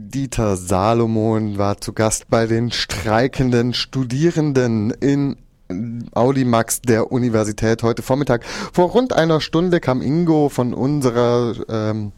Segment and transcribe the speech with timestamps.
[0.00, 5.36] Dieter Salomon war zu Gast bei den streikenden Studierenden in
[6.14, 8.44] Audimax der Universität heute Vormittag.
[8.72, 12.12] Vor rund einer Stunde kam Ingo von unserer ähm,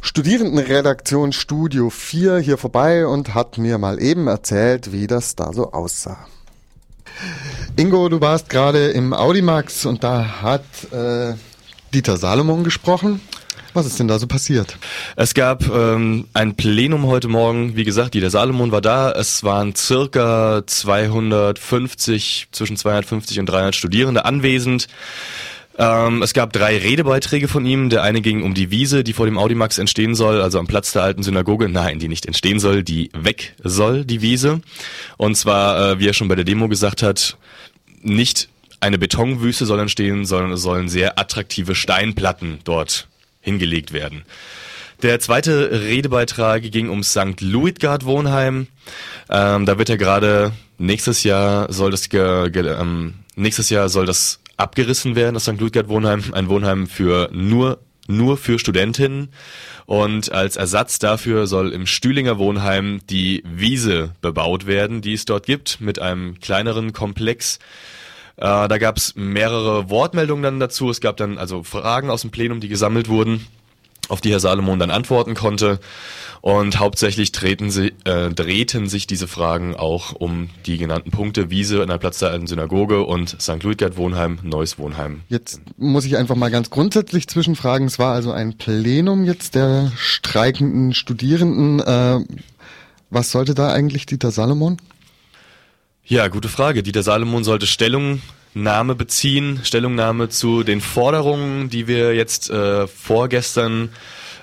[0.00, 5.70] Studierendenredaktion Studio 4 hier vorbei und hat mir mal eben erzählt, wie das da so
[5.70, 6.18] aussah.
[7.76, 11.34] Ingo, du warst gerade im Audimax und da hat äh,
[11.94, 13.20] Dieter Salomon gesprochen.
[13.72, 14.76] Was ist denn da so passiert?
[15.14, 17.76] Es gab ähm, ein Plenum heute Morgen.
[17.76, 19.12] Wie gesagt, Dieter Salomon war da.
[19.12, 24.88] Es waren circa 250, zwischen 250 und 300 Studierende anwesend.
[25.78, 27.90] Ähm, es gab drei Redebeiträge von ihm.
[27.90, 30.92] Der eine ging um die Wiese, die vor dem Audimax entstehen soll, also am Platz
[30.92, 31.68] der alten Synagoge.
[31.68, 34.62] Nein, die nicht entstehen soll, die weg soll, die Wiese.
[35.16, 37.36] Und zwar, äh, wie er schon bei der Demo gesagt hat,
[38.02, 38.48] nicht
[38.80, 43.06] eine Betonwüste soll entstehen, sondern es sollen sehr attraktive Steinplatten dort
[43.40, 44.24] hingelegt werden.
[45.02, 47.40] Der zweite Redebeitrag ging ums St.
[47.40, 48.66] Luitgard Wohnheim.
[49.30, 55.16] Ähm, da wird ja gerade nächstes Jahr soll das ähm, nächstes Jahr soll das abgerissen
[55.16, 55.58] werden, das St.
[55.58, 59.28] Luitgard Wohnheim, ein Wohnheim für nur nur für Studentinnen
[59.86, 65.46] und als Ersatz dafür soll im Stühlinger Wohnheim die Wiese bebaut werden, die es dort
[65.46, 67.58] gibt, mit einem kleineren Komplex.
[68.36, 70.90] Äh, da gab es mehrere Wortmeldungen dann dazu.
[70.90, 73.46] Es gab dann also Fragen aus dem Plenum, die gesammelt wurden,
[74.08, 75.80] auf die Herr Salomon dann antworten konnte.
[76.42, 81.82] Und hauptsächlich drehten, sie, äh, drehten sich diese Fragen auch um die genannten Punkte Wiese
[81.82, 83.62] in der Platz der alten Synagoge und St.
[83.62, 85.20] Luitgard Wohnheim, Neues Wohnheim.
[85.28, 87.86] Jetzt muss ich einfach mal ganz grundsätzlich zwischenfragen.
[87.86, 91.80] Es war also ein Plenum jetzt der streikenden Studierenden.
[91.80, 92.20] Äh,
[93.10, 94.78] was sollte da eigentlich Dieter Salomon?
[96.10, 96.82] Ja, gute Frage.
[96.82, 103.90] Dieter Salomon sollte Stellungnahme beziehen, Stellungnahme zu den Forderungen, die wir jetzt äh, vorgestern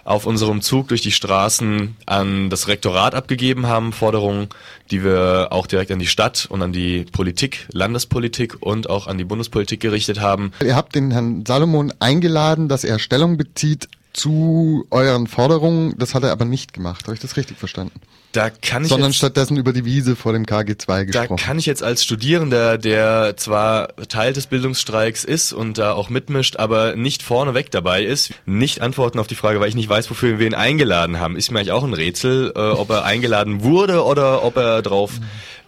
[0.05, 4.47] auf unserem Zug durch die Straßen an das Rektorat abgegeben haben, Forderungen,
[4.91, 9.17] die wir auch direkt an die Stadt und an die Politik, Landespolitik und auch an
[9.17, 10.53] die Bundespolitik gerichtet haben.
[10.63, 15.95] Ihr habt den Herrn Salomon eingeladen, dass er Stellung bezieht zu euren Forderungen.
[15.97, 17.05] Das hat er aber nicht gemacht.
[17.05, 18.01] Habe ich das richtig verstanden?
[18.33, 21.37] Da kann ich Sondern jetzt, stattdessen über die Wiese vor dem KG2 gesprochen.
[21.37, 26.09] Da kann ich jetzt als Studierender, der zwar Teil des Bildungsstreiks ist und da auch
[26.09, 30.09] mitmischt, aber nicht vorneweg dabei ist, nicht antworten auf die Frage, weil ich nicht weiß,
[30.09, 31.35] wofür wir ihn eingeladen haben.
[31.35, 35.13] Ist mir eigentlich auch ein Rätsel, äh, ob er eingeladen wurde oder ob er drauf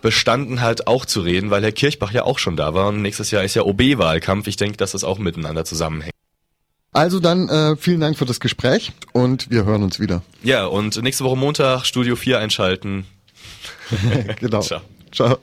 [0.02, 3.32] bestanden hat, auch zu reden, weil Herr Kirchbach ja auch schon da war und nächstes
[3.32, 4.48] Jahr ist ja OB-Wahlkampf.
[4.48, 6.14] Ich denke, dass das auch miteinander zusammenhängt.
[6.92, 10.24] Also dann äh, vielen Dank für das Gespräch und wir hören uns wieder.
[10.44, 13.06] Ja, und nächste Woche Montag Studio 4 einschalten.
[14.40, 14.62] genau.
[14.62, 14.82] Ciao.
[15.12, 15.38] Ciao.